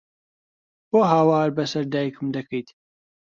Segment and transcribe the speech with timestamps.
[0.89, 2.67] بۆ هاوار بەسەر دایکم دەکەیت؟!